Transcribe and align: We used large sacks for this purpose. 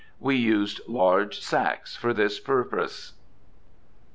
We 0.19 0.35
used 0.35 0.81
large 0.89 1.41
sacks 1.43 1.95
for 1.95 2.11
this 2.11 2.39
purpose. 2.39 3.13